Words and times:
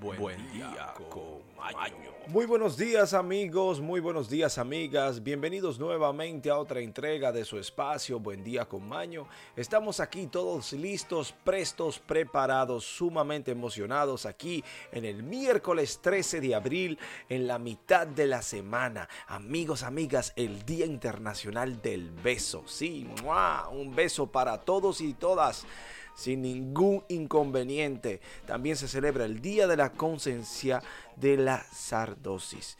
Buen, 0.00 0.52
día, 0.52 0.92
con 1.08 1.40
Maño. 1.56 2.12
Muy 2.26 2.44
buenos 2.44 2.76
días 2.76 3.14
amigos, 3.14 3.80
muy 3.80 4.00
buenos 4.00 4.28
días 4.28 4.58
amigas, 4.58 5.22
bienvenidos 5.22 5.78
nuevamente 5.78 6.50
a 6.50 6.58
otra 6.58 6.80
entrega 6.80 7.32
de 7.32 7.44
su 7.44 7.56
espacio 7.58 8.18
Buen 8.20 8.44
día 8.44 8.66
con 8.66 8.86
Maño. 8.86 9.26
Estamos 9.54 10.00
aquí 10.00 10.26
todos 10.26 10.72
listos, 10.72 11.32
prestos, 11.44 11.98
preparados, 11.98 12.84
sumamente 12.84 13.52
emocionados 13.52 14.26
aquí 14.26 14.62
en 14.92 15.04
el 15.04 15.22
miércoles 15.22 16.00
13 16.02 16.40
de 16.40 16.54
abril, 16.54 16.98
en 17.28 17.46
la 17.46 17.58
mitad 17.58 18.06
de 18.06 18.26
la 18.26 18.42
semana. 18.42 19.08
Amigos, 19.28 19.82
amigas, 19.82 20.32
el 20.36 20.64
Día 20.66 20.84
Internacional 20.84 21.80
del 21.80 22.10
Beso. 22.10 22.64
Sí, 22.66 23.08
un 23.70 23.94
beso 23.94 24.26
para 24.26 24.60
todos 24.60 25.00
y 25.00 25.14
todas 25.14 25.64
sin 26.16 26.42
ningún 26.42 27.04
inconveniente. 27.08 28.20
También 28.46 28.76
se 28.76 28.88
celebra 28.88 29.24
el 29.24 29.40
Día 29.40 29.68
de 29.68 29.76
la 29.76 29.92
Conciencia 29.92 30.82
de 31.14 31.36
la 31.36 31.64
Sardosis. 31.72 32.76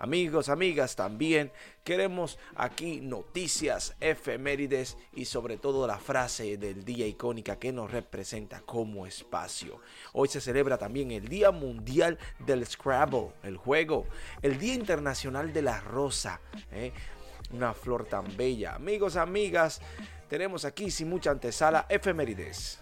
Amigos, 0.00 0.48
amigas, 0.48 0.94
también 0.94 1.50
queremos 1.82 2.38
aquí 2.54 3.00
noticias, 3.00 3.96
efemérides 3.98 4.96
y 5.12 5.24
sobre 5.24 5.56
todo 5.56 5.88
la 5.88 5.98
frase 5.98 6.56
del 6.56 6.84
día 6.84 7.04
icónica 7.04 7.58
que 7.58 7.72
nos 7.72 7.90
representa 7.90 8.60
como 8.60 9.08
espacio. 9.08 9.80
Hoy 10.12 10.28
se 10.28 10.40
celebra 10.40 10.78
también 10.78 11.10
el 11.10 11.26
Día 11.26 11.50
Mundial 11.50 12.16
del 12.46 12.64
Scrabble, 12.64 13.32
el 13.42 13.56
juego, 13.56 14.06
el 14.40 14.56
Día 14.56 14.74
Internacional 14.74 15.52
de 15.52 15.62
la 15.62 15.80
Rosa, 15.80 16.40
¿eh? 16.70 16.92
una 17.50 17.74
flor 17.74 18.04
tan 18.04 18.36
bella. 18.36 18.76
Amigos, 18.76 19.16
amigas, 19.16 19.80
tenemos 20.28 20.64
aquí 20.64 20.92
sin 20.92 21.08
mucha 21.08 21.32
antesala 21.32 21.86
efemérides. 21.88 22.78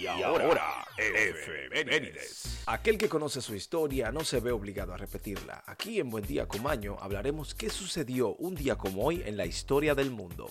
Y 0.00 0.06
ahora, 0.06 0.86
efemérides. 0.96 2.62
Aquel 2.64 2.96
que 2.96 3.06
conoce 3.06 3.42
su 3.42 3.54
historia 3.54 4.10
no 4.10 4.24
se 4.24 4.40
ve 4.40 4.50
obligado 4.50 4.94
a 4.94 4.96
repetirla. 4.96 5.62
Aquí 5.66 6.00
en 6.00 6.08
Buen 6.08 6.26
Día 6.26 6.48
Comaño 6.48 6.96
hablaremos 7.02 7.54
qué 7.54 7.68
sucedió 7.68 8.34
un 8.36 8.54
día 8.54 8.76
como 8.76 9.04
hoy 9.04 9.22
en 9.26 9.36
la 9.36 9.44
historia 9.44 9.94
del 9.94 10.10
mundo. 10.10 10.50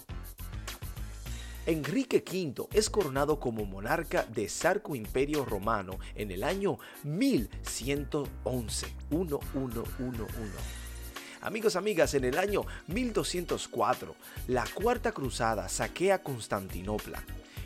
Enrique 1.66 2.23
V 2.23 2.67
es 2.73 2.92
coronado 2.92 3.39
como 3.39 3.66
monarca 3.66 4.23
de 4.23 4.47
Sarco 4.50 4.94
Imperio 4.94 5.44
Romano 5.45 5.97
en 6.14 6.30
el 6.30 6.44
año 6.44 6.77
1111. 7.03 8.86
1111. 9.09 10.23
Amigos, 11.42 11.75
amigas, 11.75 12.14
en 12.14 12.25
el 12.25 12.38
año 12.38 12.66
1204, 12.86 14.16
la 14.47 14.67
Cuarta 14.75 15.11
Cruzada 15.11 15.67
saquea 15.70 16.22
Constantinopla. 16.22 17.23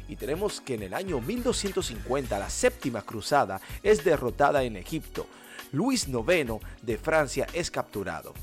Y 0.07 0.15
tenemos 0.15 0.61
que 0.61 0.75
en 0.75 0.83
el 0.83 0.93
año 0.93 1.21
1250 1.21 2.37
la 2.37 2.49
Séptima 2.49 3.01
Cruzada 3.01 3.61
es 3.81 4.03
derrotada 4.03 4.63
en 4.63 4.77
Egipto. 4.77 5.27
Luis 5.71 6.07
IX 6.07 6.59
de 6.81 6.97
Francia 6.97 7.47
es 7.53 7.71
capturado. 7.71 8.33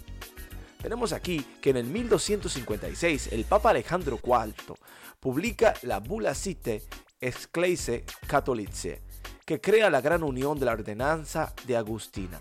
Tenemos 0.82 1.12
aquí 1.12 1.44
que 1.60 1.70
en 1.70 1.76
el 1.76 1.86
1256 1.86 3.28
el 3.32 3.44
Papa 3.44 3.70
Alejandro 3.70 4.18
IV 4.24 4.76
publica 5.20 5.74
la 5.82 6.00
Bula 6.00 6.34
Cite 6.34 6.82
Exclese 7.20 8.04
Catholice, 8.26 9.02
que 9.44 9.60
crea 9.60 9.90
la 9.90 10.00
gran 10.00 10.22
unión 10.22 10.58
de 10.58 10.64
la 10.64 10.72
ordenanza 10.72 11.52
de 11.66 11.76
Agustina. 11.76 12.40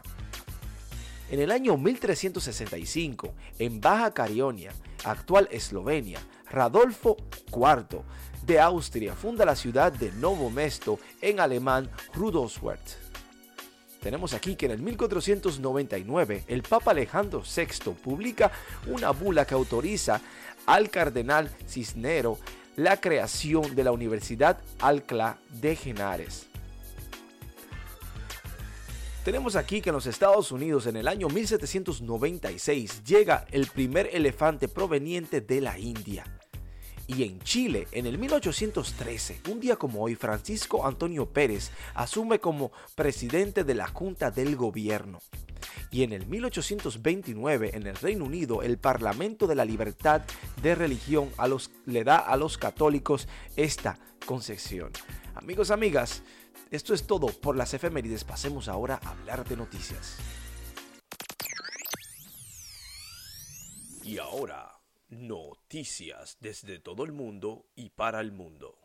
En 1.30 1.40
el 1.40 1.52
año 1.52 1.78
1365, 1.78 3.34
en 3.60 3.82
Baja 3.82 4.14
Carionia, 4.14 4.72
actual 5.04 5.48
Eslovenia, 5.52 6.20
Radolfo 6.50 7.18
IV 7.52 8.02
de 8.46 8.60
Austria 8.60 9.14
funda 9.16 9.46
la 9.46 9.56
ciudad 9.56 9.92
de 9.92 10.12
Novo 10.14 10.50
Mesto 10.50 11.00
en 11.22 11.40
alemán 11.40 11.90
Rudolfswerth. 12.14 12.98
Tenemos 14.02 14.34
aquí 14.34 14.56
que 14.56 14.66
en 14.68 14.72
el 14.72 14.82
1499 14.82 16.44
el 16.48 16.64
Papa 16.64 16.92
Alejandro 16.92 17.44
VI 17.44 17.94
publica 17.94 18.52
una 18.88 19.12
bula 19.12 19.46
que 19.46 19.54
autoriza 19.54 20.22
al 20.66 20.90
cardenal 20.90 21.50
Cisnero 21.68 22.40
la 22.78 23.02
creación 23.02 23.76
de 23.76 23.84
la 23.84 23.92
Universidad 23.92 24.60
Alclá 24.80 25.38
de 25.50 25.76
Genares. 25.76 26.48
Tenemos 29.26 29.58
aquí 29.58 29.82
que 29.82 29.90
en 29.90 29.96
los 29.96 30.08
Estados 30.08 30.52
Unidos 30.52 30.88
en 30.88 30.96
el 30.96 31.08
año 31.08 31.28
1796 31.28 33.04
llega 33.04 33.46
el 33.52 33.68
primer 33.68 34.10
elefante 34.14 34.70
proveniente 34.70 35.42
de 35.42 35.60
la 35.60 35.78
India. 35.78 36.24
Y 37.10 37.24
en 37.24 37.40
Chile, 37.40 37.88
en 37.92 38.06
el 38.06 38.20
1813, 38.20 39.42
un 39.50 39.60
día 39.60 39.78
como 39.78 40.04
hoy, 40.04 40.14
Francisco 40.14 40.86
Antonio 40.86 41.26
Pérez 41.26 41.72
asume 41.96 42.38
como 42.38 42.72
presidente 42.94 43.64
de 43.64 43.74
la 43.74 43.88
Junta 43.88 44.30
del 44.30 44.56
Gobierno. 44.56 45.20
Y 45.90 46.04
en 46.04 46.14
el 46.14 46.28
1829, 46.28 47.72
en 47.74 47.88
el 47.88 47.96
Reino 47.96 48.26
Unido, 48.26 48.62
el 48.62 48.78
Parlamento 48.78 49.48
de 49.48 49.56
la 49.56 49.66
Libertad 49.66 50.22
de 50.62 50.76
Religión 50.76 51.32
le 51.88 52.04
da 52.04 52.18
a 52.18 52.38
los 52.38 52.60
católicos 52.60 53.28
esta 53.56 53.98
concesión. 54.28 54.92
Amigos, 55.34 55.72
amigas, 55.72 56.22
esto 56.70 56.94
es 56.94 57.08
todo 57.08 57.30
por 57.30 57.58
las 57.58 57.74
efemérides. 57.74 58.24
Pasemos 58.24 58.68
ahora 58.68 59.00
a 59.04 59.10
hablar 59.10 59.50
de 59.50 59.58
noticias. 59.58 60.18
Y 64.04 64.20
ahora, 64.20 64.79
noticias 65.10 66.38
desde 66.40 66.80
todo 66.80 67.04
el 67.04 67.12
mundo 67.12 67.66
y 67.76 67.90
para 67.90 68.22
el 68.22 68.32
mundo. 68.32 68.76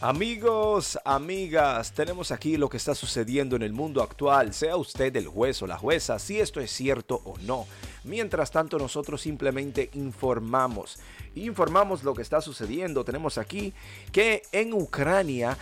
Amigos, 0.00 0.98
amigas, 1.04 1.92
tenemos 1.92 2.30
aquí 2.30 2.56
lo 2.56 2.68
que 2.68 2.76
está 2.76 2.94
sucediendo 2.94 3.56
en 3.56 3.62
el 3.62 3.72
mundo 3.72 4.02
actual, 4.02 4.54
sea 4.54 4.76
usted 4.76 5.14
el 5.16 5.26
juez 5.26 5.60
o 5.60 5.66
la 5.66 5.76
jueza, 5.76 6.18
si 6.18 6.38
esto 6.38 6.60
es 6.60 6.70
cierto 6.70 7.20
o 7.24 7.36
no. 7.38 7.66
Mientras 8.04 8.50
tanto, 8.50 8.78
nosotros 8.78 9.20
simplemente 9.20 9.90
informamos. 9.94 10.98
Informamos 11.34 12.04
lo 12.04 12.14
que 12.14 12.22
está 12.22 12.40
sucediendo. 12.40 13.04
Tenemos 13.04 13.38
aquí 13.38 13.74
que 14.12 14.42
en 14.52 14.72
Ucrania 14.72 15.58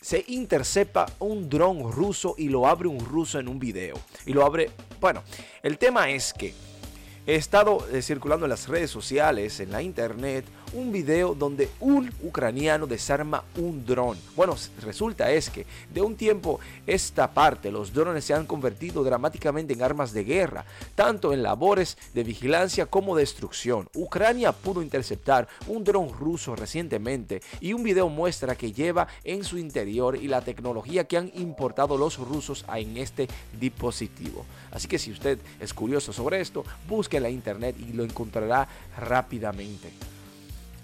se 0.00 0.24
intercepta 0.26 1.06
un 1.20 1.48
dron 1.48 1.90
ruso 1.92 2.34
y 2.36 2.48
lo 2.48 2.66
abre 2.66 2.88
un 2.88 3.00
ruso 3.00 3.38
en 3.38 3.48
un 3.48 3.60
video. 3.60 3.98
Y 4.26 4.32
lo 4.32 4.44
abre, 4.44 4.70
bueno, 5.00 5.22
el 5.62 5.78
tema 5.78 6.10
es 6.10 6.32
que 6.32 6.52
he 7.26 7.36
estado 7.36 7.86
eh, 7.92 8.02
circulando 8.02 8.46
en 8.46 8.50
las 8.50 8.68
redes 8.68 8.90
sociales, 8.90 9.60
en 9.60 9.70
la 9.70 9.82
internet, 9.82 10.44
un 10.72 10.92
video 10.92 11.34
donde 11.34 11.68
un 11.80 12.12
ucraniano 12.22 12.86
desarma 12.86 13.44
un 13.56 13.84
dron. 13.84 14.16
Bueno, 14.36 14.56
resulta 14.82 15.30
es 15.30 15.50
que 15.50 15.66
de 15.92 16.00
un 16.00 16.16
tiempo 16.16 16.60
esta 16.86 17.32
parte 17.32 17.70
los 17.70 17.92
drones 17.92 18.24
se 18.24 18.34
han 18.34 18.46
convertido 18.46 19.02
dramáticamente 19.04 19.72
en 19.74 19.82
armas 19.82 20.12
de 20.12 20.24
guerra, 20.24 20.64
tanto 20.94 21.32
en 21.32 21.42
labores 21.42 21.96
de 22.14 22.24
vigilancia 22.24 22.86
como 22.86 23.16
destrucción. 23.16 23.88
Ucrania 23.94 24.52
pudo 24.52 24.82
interceptar 24.82 25.48
un 25.66 25.84
dron 25.84 26.12
ruso 26.12 26.56
recientemente 26.56 27.42
y 27.60 27.72
un 27.72 27.82
video 27.82 28.08
muestra 28.08 28.56
que 28.56 28.72
lleva 28.72 29.08
en 29.24 29.44
su 29.44 29.58
interior 29.58 30.16
y 30.16 30.28
la 30.28 30.42
tecnología 30.42 31.04
que 31.04 31.16
han 31.16 31.30
importado 31.34 31.96
los 31.96 32.18
rusos 32.18 32.64
en 32.74 32.96
este 32.96 33.28
dispositivo. 33.58 34.44
Así 34.70 34.88
que 34.88 34.98
si 34.98 35.12
usted 35.12 35.38
es 35.60 35.74
curioso 35.74 36.12
sobre 36.12 36.40
esto, 36.40 36.64
busque 36.88 37.18
en 37.18 37.24
la 37.24 37.30
internet 37.30 37.76
y 37.78 37.92
lo 37.92 38.04
encontrará 38.04 38.68
rápidamente. 38.98 39.90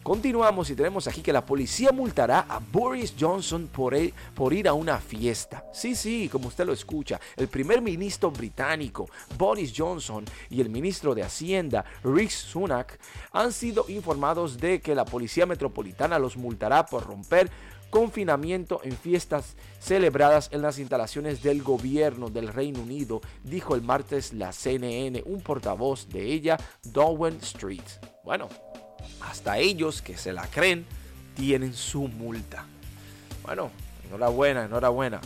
Continuamos 0.08 0.70
y 0.70 0.74
tenemos 0.74 1.06
aquí 1.06 1.20
que 1.20 1.34
la 1.34 1.44
policía 1.44 1.92
multará 1.92 2.46
a 2.48 2.60
Boris 2.60 3.14
Johnson 3.20 3.68
por, 3.70 3.94
por, 4.34 4.54
ir 4.54 4.66
a 4.66 4.72
una 4.72 4.96
fiesta. 4.96 5.66
Sí, 5.70 5.94
sí, 5.94 6.30
como 6.30 6.48
usted 6.48 6.64
lo 6.64 6.72
escucha, 6.72 7.20
el 7.36 7.48
primer 7.48 7.82
ministro 7.82 8.30
británico 8.30 9.06
Boris 9.36 9.70
Johnson 9.76 10.24
y 10.48 10.62
el 10.62 10.70
ministro 10.70 11.14
de 11.14 11.24
Hacienda 11.24 11.84
Rick 12.02 12.30
Sunak 12.30 12.98
han 13.32 13.52
sido 13.52 13.84
informados 13.88 14.56
de 14.56 14.80
que 14.80 14.94
la 14.94 15.04
policía 15.04 15.44
metropolitana 15.44 16.18
los 16.18 16.38
multará 16.38 16.86
por 16.86 17.06
romper 17.06 17.50
confinamiento 17.90 18.80
en 18.84 18.92
fiestas 18.92 19.56
celebradas 19.78 20.48
en 20.52 20.62
las 20.62 20.78
instalaciones 20.78 21.42
del 21.42 21.62
gobierno 21.62 22.30
del 22.30 22.48
Reino 22.48 22.80
Unido, 22.80 23.20
dijo 23.44 23.74
el 23.74 23.82
martes 23.82 24.32
la 24.32 24.52
CNN, 24.52 25.22
un 25.26 25.42
portavoz 25.42 26.08
de 26.08 26.32
ella, 26.32 26.56
Darwin 26.82 27.36
Street. 27.42 27.84
Bueno, 28.24 28.48
hasta 29.20 29.58
ellos 29.58 30.02
que 30.02 30.16
se 30.16 30.32
la 30.32 30.46
creen 30.46 30.86
tienen 31.36 31.74
su 31.74 32.08
multa. 32.08 32.64
Bueno, 33.42 33.70
enhorabuena, 34.06 34.64
enhorabuena. 34.64 35.20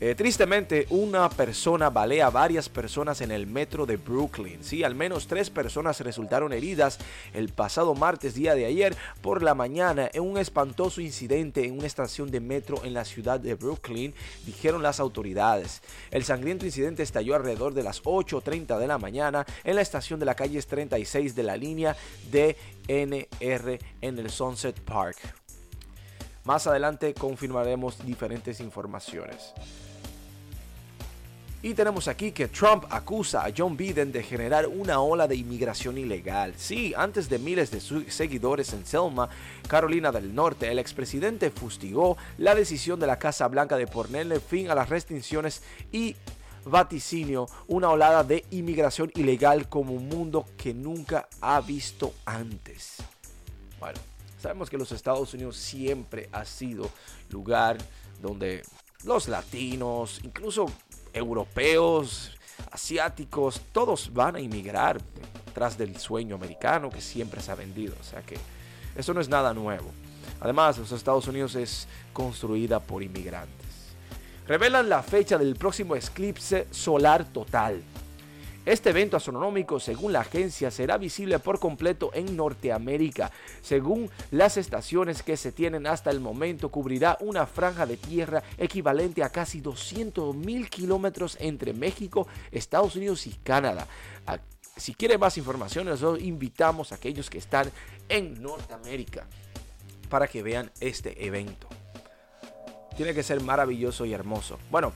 Eh, 0.00 0.14
tristemente, 0.16 0.86
una 0.90 1.30
persona 1.30 1.88
balea 1.88 2.26
a 2.26 2.30
varias 2.30 2.68
personas 2.68 3.20
en 3.20 3.30
el 3.30 3.46
metro 3.46 3.86
de 3.86 3.96
Brooklyn. 3.96 4.62
Sí, 4.62 4.82
al 4.82 4.94
menos 4.96 5.28
tres 5.28 5.50
personas 5.50 6.00
resultaron 6.00 6.52
heridas 6.52 6.98
el 7.32 7.48
pasado 7.50 7.94
martes, 7.94 8.34
día 8.34 8.56
de 8.56 8.66
ayer, 8.66 8.96
por 9.22 9.42
la 9.42 9.54
mañana, 9.54 10.10
en 10.12 10.22
un 10.22 10.36
espantoso 10.36 11.00
incidente 11.00 11.64
en 11.64 11.78
una 11.78 11.86
estación 11.86 12.30
de 12.30 12.40
metro 12.40 12.84
en 12.84 12.92
la 12.92 13.04
ciudad 13.04 13.38
de 13.38 13.54
Brooklyn, 13.54 14.14
dijeron 14.44 14.82
las 14.82 14.98
autoridades. 14.98 15.80
El 16.10 16.24
sangriento 16.24 16.66
incidente 16.66 17.04
estalló 17.04 17.36
alrededor 17.36 17.72
de 17.72 17.84
las 17.84 18.02
8.30 18.02 18.78
de 18.78 18.86
la 18.88 18.98
mañana 18.98 19.46
en 19.62 19.76
la 19.76 19.82
estación 19.82 20.18
de 20.18 20.26
la 20.26 20.34
calle 20.34 20.60
36 20.60 21.34
de 21.34 21.42
la 21.42 21.56
línea 21.56 21.96
de 22.30 22.56
NR 22.88 23.78
en 24.00 24.18
el 24.18 24.30
Sunset 24.30 24.80
Park. 24.80 25.43
Más 26.44 26.66
adelante 26.66 27.14
confirmaremos 27.14 28.04
diferentes 28.04 28.60
informaciones. 28.60 29.54
Y 31.62 31.72
tenemos 31.72 32.08
aquí 32.08 32.30
que 32.32 32.48
Trump 32.48 32.84
acusa 32.90 33.42
a 33.42 33.50
John 33.56 33.74
Biden 33.74 34.12
de 34.12 34.22
generar 34.22 34.68
una 34.68 35.00
ola 35.00 35.26
de 35.26 35.36
inmigración 35.36 35.96
ilegal. 35.96 36.52
Sí, 36.58 36.92
antes 36.94 37.30
de 37.30 37.38
miles 37.38 37.70
de 37.70 37.80
seguidores 38.10 38.74
en 38.74 38.84
Selma, 38.84 39.30
Carolina 39.66 40.12
del 40.12 40.34
Norte, 40.34 40.70
el 40.70 40.78
expresidente 40.78 41.50
fustigó 41.50 42.18
la 42.36 42.54
decisión 42.54 43.00
de 43.00 43.06
la 43.06 43.18
Casa 43.18 43.48
Blanca 43.48 43.78
de 43.78 43.86
ponerle 43.86 44.40
fin 44.40 44.70
a 44.70 44.74
las 44.74 44.90
restricciones 44.90 45.62
y 45.90 46.16
vaticinio 46.66 47.46
una 47.66 47.88
olada 47.88 48.22
de 48.24 48.44
inmigración 48.50 49.10
ilegal 49.14 49.66
como 49.66 49.94
un 49.94 50.10
mundo 50.10 50.44
que 50.58 50.74
nunca 50.74 51.28
ha 51.40 51.62
visto 51.62 52.12
antes. 52.26 52.96
Bueno, 53.80 53.98
sabemos 54.44 54.68
que 54.68 54.76
los 54.76 54.92
Estados 54.92 55.32
Unidos 55.32 55.56
siempre 55.56 56.28
ha 56.30 56.44
sido 56.44 56.90
lugar 57.30 57.78
donde 58.20 58.62
los 59.04 59.26
latinos, 59.26 60.20
incluso 60.22 60.66
europeos, 61.14 62.36
asiáticos, 62.70 63.62
todos 63.72 64.12
van 64.12 64.36
a 64.36 64.40
inmigrar 64.40 65.00
tras 65.54 65.78
del 65.78 65.96
sueño 65.96 66.34
americano 66.36 66.90
que 66.90 67.00
siempre 67.00 67.40
se 67.40 67.52
ha 67.52 67.54
vendido. 67.54 67.94
O 67.98 68.04
sea 68.04 68.20
que 68.20 68.36
eso 68.94 69.14
no 69.14 69.22
es 69.22 69.30
nada 69.30 69.54
nuevo. 69.54 69.90
Además, 70.42 70.76
los 70.76 70.92
Estados 70.92 71.26
Unidos 71.26 71.54
es 71.54 71.88
construida 72.12 72.80
por 72.80 73.02
inmigrantes. 73.02 73.94
Revelan 74.46 74.90
la 74.90 75.02
fecha 75.02 75.38
del 75.38 75.56
próximo 75.56 75.96
eclipse 75.96 76.66
solar 76.70 77.24
total. 77.24 77.82
Este 78.66 78.90
evento 78.90 79.18
astronómico, 79.18 79.78
según 79.78 80.14
la 80.14 80.20
agencia, 80.20 80.70
será 80.70 80.96
visible 80.96 81.38
por 81.38 81.58
completo 81.58 82.10
en 82.14 82.34
Norteamérica. 82.34 83.30
Según 83.60 84.10
las 84.30 84.56
estaciones 84.56 85.22
que 85.22 85.36
se 85.36 85.52
tienen 85.52 85.86
hasta 85.86 86.10
el 86.10 86.20
momento, 86.20 86.70
cubrirá 86.70 87.18
una 87.20 87.46
franja 87.46 87.84
de 87.84 87.98
tierra 87.98 88.42
equivalente 88.56 89.22
a 89.22 89.28
casi 89.28 89.60
200 89.60 90.34
mil 90.34 90.70
kilómetros 90.70 91.36
entre 91.40 91.74
México, 91.74 92.26
Estados 92.50 92.96
Unidos 92.96 93.26
y 93.26 93.32
Canadá. 93.42 93.86
Si 94.76 94.94
quiere 94.94 95.18
más 95.18 95.36
información, 95.36 95.84
nosotros 95.84 96.22
invitamos 96.22 96.90
a 96.90 96.94
aquellos 96.94 97.28
que 97.28 97.38
están 97.38 97.70
en 98.08 98.42
Norteamérica 98.42 99.26
para 100.08 100.26
que 100.26 100.42
vean 100.42 100.70
este 100.80 101.26
evento. 101.26 101.68
Tiene 102.96 103.12
que 103.12 103.22
ser 103.22 103.42
maravilloso 103.42 104.06
y 104.06 104.14
hermoso. 104.14 104.58
Bueno, 104.70 104.92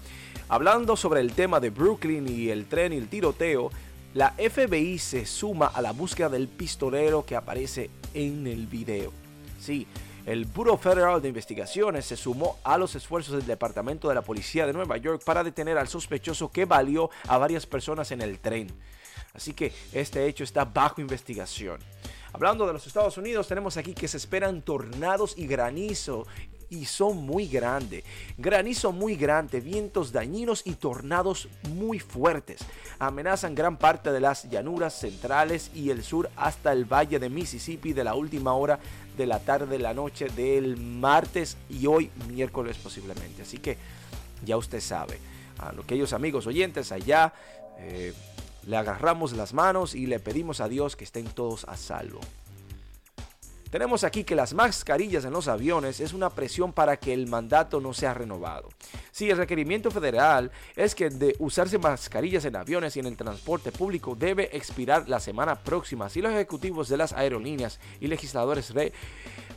Hablando 0.51 0.97
sobre 0.97 1.21
el 1.21 1.35
tema 1.35 1.61
de 1.61 1.69
Brooklyn 1.69 2.27
y 2.27 2.49
el 2.49 2.67
tren 2.67 2.95
y 2.95 2.97
el 2.97 3.09
tiroteo, 3.09 3.71
la 4.15 4.31
FBI 4.31 4.99
se 4.99 5.27
suma 5.27 5.67
a 5.67 5.83
la 5.83 5.93
búsqueda 5.93 6.31
del 6.31 6.49
pistolero 6.49 7.27
que 7.27 7.37
aparece 7.37 7.91
en 8.15 8.47
el 8.47 8.67
video. 8.67 9.13
Sí, 9.61 9.87
el 10.25 10.47
Bureau 10.47 10.79
Federal 10.79 11.21
de 11.21 11.29
Investigaciones 11.29 12.07
se 12.07 12.17
sumó 12.17 12.57
a 12.65 12.79
los 12.79 12.95
esfuerzos 12.95 13.35
del 13.35 13.47
Departamento 13.47 14.09
de 14.09 14.15
la 14.15 14.23
Policía 14.23 14.67
de 14.67 14.73
Nueva 14.73 14.97
York 14.97 15.23
para 15.23 15.45
detener 15.45 15.77
al 15.77 15.89
sospechoso 15.89 16.51
que 16.51 16.65
valió 16.65 17.11
a 17.27 17.37
varias 17.37 17.67
personas 17.67 18.11
en 18.11 18.23
el 18.23 18.39
tren. 18.39 18.69
Así 19.35 19.53
que 19.53 19.75
este 19.93 20.27
hecho 20.27 20.45
está 20.45 20.65
bajo 20.65 21.03
investigación. 21.03 21.79
Hablando 22.33 22.67
de 22.67 22.73
los 22.73 22.87
Estados 22.87 23.19
Unidos, 23.19 23.49
tenemos 23.49 23.77
aquí 23.77 23.93
que 23.93 24.09
se 24.09 24.17
esperan 24.17 24.63
tornados 24.63 25.37
y 25.37 25.47
granizo 25.47 26.27
y 26.71 26.85
son 26.85 27.19
muy 27.19 27.47
grandes. 27.47 28.05
Granizo 28.37 28.93
muy 28.93 29.17
grande, 29.17 29.61
vientos 29.61 30.13
dañinos 30.13 30.63
y 30.65 30.73
tornados 30.73 31.49
muy 31.71 31.99
fuertes. 31.99 32.61
Amenazan 32.99 33.55
gran 33.55 33.77
parte 33.77 34.13
de 34.13 34.21
las 34.21 34.49
llanuras 34.51 34.99
centrales 34.99 35.71
y 35.75 35.91
el 35.91 36.03
sur 36.03 36.31
hasta 36.37 36.73
el 36.73 36.85
valle 36.85 37.19
de 37.19 37.29
Mississippi 37.29 37.93
de 37.93 38.05
la 38.05 38.15
última 38.15 38.55
hora 38.55 38.79
de 39.17 39.27
la 39.27 39.41
tarde 39.41 39.67
de 39.67 39.79
la 39.79 39.95
noche 39.95 40.29
del 40.29 40.77
martes 40.77 41.57
y 41.69 41.87
hoy 41.87 42.11
miércoles 42.29 42.77
posiblemente. 42.77 43.43
Así 43.43 43.59
que 43.59 43.77
ya 44.45 44.57
usted 44.57 44.81
sabe. 44.81 45.19
A 45.59 45.71
aquellos 45.71 46.13
amigos 46.13 46.47
oyentes 46.47 46.93
allá, 46.93 47.33
eh, 47.79 48.13
le 48.67 48.77
agarramos 48.77 49.33
las 49.33 49.55
manos 49.55 49.95
y 49.95 50.07
le 50.07 50.21
pedimos 50.21 50.61
a 50.61 50.69
Dios 50.69 50.95
que 50.95 51.05
estén 51.05 51.27
todos 51.27 51.65
a 51.65 51.77
salvo. 51.77 52.21
Tenemos 53.71 54.03
aquí 54.03 54.25
que 54.25 54.35
las 54.35 54.55
mascarillas 54.55 55.27
en 55.27 55.33
los 55.33 55.47
aviones 55.47 56.01
es 56.01 56.15
una 56.15 56.31
presión 56.31 56.73
para 56.73 56.97
que 56.97 57.13
el 57.13 57.27
mandato 57.27 57.81
no 57.81 57.93
sea 57.93 58.15
renovado. 58.15 58.71
Si 59.11 59.29
el 59.29 59.37
requerimiento 59.37 59.91
federal 59.91 60.51
es 60.75 60.95
que 60.95 61.11
de 61.11 61.37
usarse 61.39 61.77
mascarillas 61.77 62.47
en 62.47 62.57
aviones 62.57 62.97
y 62.97 63.01
en 63.01 63.07
el 63.07 63.17
transporte 63.17 63.71
público 63.71 64.17
debe 64.19 64.57
expirar 64.57 65.07
la 65.07 65.21
semana 65.21 65.55
próxima. 65.55 66.09
Si 66.09 66.23
los 66.23 66.33
ejecutivos 66.33 66.89
de 66.89 66.97
las 66.97 67.13
aerolíneas 67.13 67.79
y 68.01 68.07
legisladores 68.07 68.73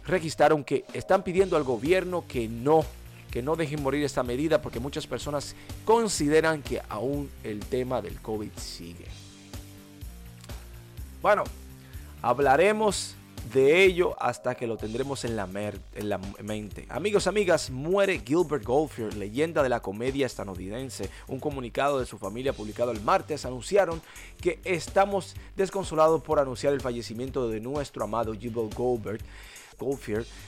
registraron 0.05 0.65
que 0.65 0.83
están 0.93 1.23
pidiendo 1.23 1.55
al 1.55 1.63
gobierno 1.63 2.25
que 2.27 2.47
no 2.47 2.83
que 3.31 3.41
no 3.41 3.55
dejen 3.55 3.81
morir 3.81 4.03
esta 4.03 4.23
medida 4.23 4.61
porque 4.61 4.81
muchas 4.81 5.07
personas 5.07 5.55
consideran 5.85 6.61
que 6.61 6.81
aún 6.89 7.29
el 7.45 7.61
tema 7.61 8.01
del 8.01 8.19
COVID 8.21 8.51
sigue. 8.57 9.05
Bueno, 11.21 11.45
hablaremos 12.21 13.15
de 13.53 13.83
ello 13.83 14.15
hasta 14.19 14.55
que 14.55 14.67
lo 14.67 14.77
tendremos 14.77 15.25
en 15.25 15.35
la, 15.35 15.47
en 15.93 16.09
la, 16.09 16.19
mente. 16.43 16.85
Amigos, 16.89 17.27
amigas, 17.27 17.69
muere 17.69 18.21
Gilbert 18.25 18.63
Goldfield, 18.63 19.15
leyenda 19.15 19.61
de 19.61 19.69
la 19.69 19.81
comedia 19.81 20.25
estadounidense. 20.25 21.09
Un 21.27 21.39
comunicado 21.39 21.99
de 21.99 22.05
su 22.05 22.17
familia 22.17 22.53
publicado 22.53 22.91
el 22.91 23.01
martes 23.01 23.45
anunciaron 23.45 24.01
que 24.39 24.59
estamos 24.63 25.35
desconsolados 25.55 26.21
por 26.21 26.39
anunciar 26.39 26.73
el 26.73 26.81
fallecimiento 26.81 27.49
de 27.49 27.59
nuestro 27.59 28.05
amado 28.05 28.33
Gilbert 28.33 28.73
Goldberg, 28.73 29.21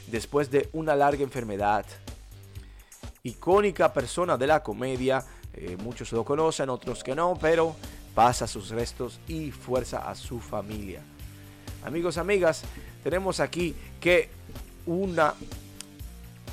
después 0.07 0.51
de 0.51 0.69
una 0.73 0.95
larga 0.95 1.23
enfermedad. 1.23 1.85
Icónica 3.23 3.91
persona 3.91 4.37
de 4.37 4.47
la 4.47 4.61
comedia, 4.61 5.25
eh, 5.53 5.77
muchos 5.81 6.11
lo 6.11 6.23
conocen, 6.23 6.69
otros 6.69 7.03
que 7.03 7.15
no, 7.15 7.37
pero 7.39 7.75
pasa 8.13 8.47
sus 8.47 8.69
restos 8.69 9.19
y 9.27 9.51
fuerza 9.51 10.09
a 10.09 10.13
su 10.13 10.39
familia. 10.39 11.01
Amigos, 11.85 12.17
amigas, 12.17 12.63
tenemos 13.03 13.41
aquí 13.41 13.75
que 13.99 14.29
una 14.85 15.33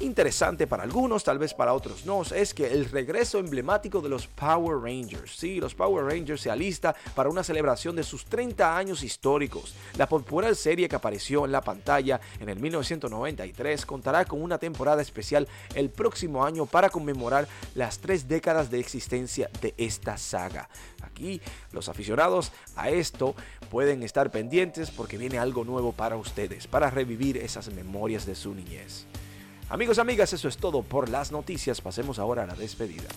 interesante 0.00 0.66
para 0.66 0.82
algunos, 0.82 1.24
tal 1.24 1.38
vez 1.38 1.54
para 1.54 1.74
otros 1.74 2.06
no, 2.06 2.22
es 2.22 2.54
que 2.54 2.66
el 2.66 2.86
regreso 2.86 3.38
emblemático 3.38 4.00
de 4.00 4.08
los 4.08 4.26
Power 4.26 4.78
Rangers. 4.78 5.36
Sí, 5.36 5.60
los 5.60 5.74
Power 5.74 6.04
Rangers 6.04 6.40
se 6.40 6.50
alista 6.50 6.94
para 7.14 7.28
una 7.28 7.44
celebración 7.44 7.96
de 7.96 8.02
sus 8.02 8.24
30 8.24 8.76
años 8.76 9.02
históricos. 9.02 9.74
La 9.96 10.08
popular 10.08 10.54
serie 10.56 10.88
que 10.88 10.96
apareció 10.96 11.44
en 11.44 11.52
la 11.52 11.60
pantalla 11.60 12.20
en 12.40 12.48
el 12.48 12.58
1993 12.58 13.86
contará 13.86 14.24
con 14.24 14.42
una 14.42 14.58
temporada 14.58 15.02
especial 15.02 15.46
el 15.74 15.90
próximo 15.90 16.44
año 16.44 16.66
para 16.66 16.90
conmemorar 16.90 17.46
las 17.74 17.98
tres 17.98 18.28
décadas 18.28 18.70
de 18.70 18.80
existencia 18.80 19.50
de 19.60 19.74
esta 19.76 20.16
saga. 20.16 20.68
Aquí 21.02 21.40
los 21.72 21.88
aficionados 21.88 22.52
a 22.76 22.90
esto 22.90 23.34
pueden 23.70 24.02
estar 24.02 24.30
pendientes 24.30 24.90
porque 24.90 25.18
viene 25.18 25.38
algo 25.38 25.64
nuevo 25.64 25.92
para 25.92 26.16
ustedes, 26.16 26.66
para 26.66 26.90
revivir 26.90 27.36
esas 27.36 27.72
memorias 27.72 28.26
de 28.26 28.34
su 28.34 28.54
niñez. 28.54 29.06
Amigos, 29.70 30.00
amigas, 30.00 30.32
eso 30.32 30.48
es 30.48 30.56
todo 30.56 30.82
por 30.82 31.08
las 31.08 31.30
noticias. 31.30 31.80
Pasemos 31.80 32.18
ahora 32.18 32.42
a 32.42 32.46
la 32.46 32.54
despedida. 32.54 33.08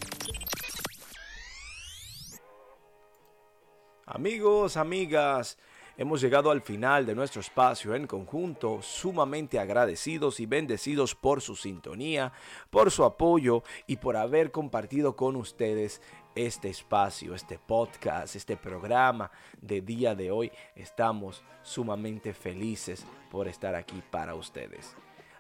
Amigos, 4.06 4.78
amigas, 4.78 5.58
hemos 5.98 6.22
llegado 6.22 6.52
al 6.52 6.62
final 6.62 7.08
de 7.08 7.16
nuestro 7.16 7.42
espacio 7.42 7.96
en 7.96 8.06
conjunto, 8.06 8.84
sumamente 8.84 9.58
agradecidos 9.58 10.40
y 10.40 10.46
bendecidos 10.46 11.16
por 11.16 11.42
su 11.42 11.56
sintonía, 11.56 12.32
por 12.70 12.92
su 12.92 13.04
apoyo 13.04 13.64
y 13.88 13.98
por 13.98 14.16
haber 14.16 14.52
compartido 14.52 15.16
con 15.16 15.36
ustedes 15.36 16.04
este 16.36 16.70
espacio, 16.70 17.34
este 17.34 17.58
podcast, 17.58 18.36
este 18.36 18.58
programa 18.58 19.32
de 19.60 19.82
día 19.82 20.14
de 20.14 20.30
hoy. 20.30 20.52
Estamos 20.76 21.44
sumamente 21.64 22.32
felices 22.32 23.08
por 23.32 23.48
estar 23.48 23.74
aquí 23.74 24.04
para 24.12 24.36
ustedes. 24.36 24.96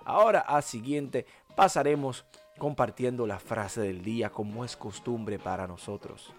Ahora 0.05 0.41
a 0.41 0.61
siguiente 0.61 1.25
pasaremos 1.55 2.25
compartiendo 2.57 3.25
la 3.25 3.39
frase 3.39 3.81
del 3.81 4.03
día 4.03 4.29
como 4.29 4.65
es 4.65 4.75
costumbre 4.75 5.39
para 5.39 5.67
nosotros. 5.67 6.33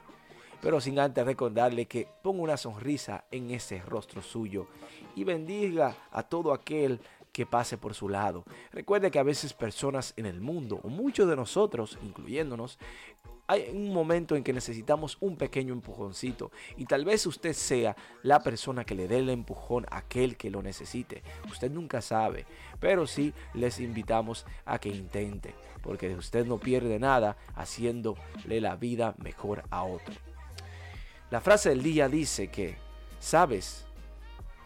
Pero 0.61 0.80
sin 0.80 0.99
antes 0.99 1.25
recordarle 1.25 1.87
que 1.87 2.09
ponga 2.23 2.42
una 2.42 2.56
sonrisa 2.56 3.25
en 3.30 3.50
ese 3.50 3.83
rostro 3.83 4.23
suyo 4.23 4.66
y 5.14 5.25
bendiga 5.25 5.97
a 6.11 6.23
todo 6.23 6.52
aquel 6.52 7.00
que 7.33 7.47
pase 7.47 7.76
por 7.76 7.94
su 7.94 8.09
lado. 8.09 8.44
Recuerde 8.71 9.11
que 9.11 9.18
a 9.18 9.25
veces 9.25 9.52
personas 9.52 10.14
en 10.16 10.25
el 10.25 10.40
mundo, 10.40 10.80
o 10.85 10.88
muchos 10.88 11.28
de 11.28 11.37
nosotros, 11.37 11.99
incluyéndonos, 12.02 12.78
hay 13.46 13.68
un 13.70 13.92
momento 13.92 14.36
en 14.36 14.42
que 14.42 14.52
necesitamos 14.52 15.18
un 15.20 15.36
pequeño 15.36 15.74
empujoncito 15.74 16.50
y 16.76 16.86
tal 16.86 17.04
vez 17.04 17.26
usted 17.26 17.52
sea 17.52 17.94
la 18.22 18.42
persona 18.42 18.84
que 18.84 18.94
le 18.94 19.06
dé 19.06 19.18
el 19.18 19.28
empujón 19.28 19.86
a 19.90 19.98
aquel 19.98 20.36
que 20.36 20.50
lo 20.50 20.62
necesite. 20.62 21.22
Usted 21.50 21.70
nunca 21.70 22.00
sabe, 22.00 22.46
pero 22.80 23.06
sí 23.06 23.34
les 23.52 23.80
invitamos 23.80 24.46
a 24.64 24.78
que 24.78 24.88
intente, 24.88 25.54
porque 25.82 26.14
usted 26.14 26.46
no 26.46 26.58
pierde 26.58 26.98
nada 26.98 27.36
haciéndole 27.54 28.60
la 28.60 28.76
vida 28.76 29.14
mejor 29.18 29.64
a 29.70 29.84
otro. 29.84 30.14
La 31.30 31.40
frase 31.40 31.70
del 31.70 31.82
día 31.82 32.08
dice 32.08 32.48
que, 32.48 32.76
¿sabes? 33.18 33.86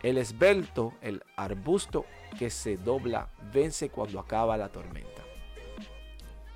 El 0.02 0.18
esbelto, 0.18 0.92
el 1.00 1.24
arbusto 1.34 2.06
que 2.38 2.50
se 2.50 2.76
dobla, 2.76 3.28
vence 3.52 3.88
cuando 3.88 4.20
acaba 4.20 4.56
la 4.56 4.68
tormenta. 4.68 5.24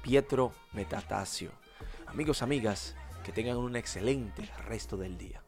Pietro 0.02 0.52
Metatasio. 0.72 1.61
Amigos, 2.12 2.42
amigas, 2.42 2.94
que 3.24 3.32
tengan 3.32 3.56
un 3.56 3.74
excelente 3.74 4.46
resto 4.68 4.98
del 4.98 5.16
día. 5.16 5.42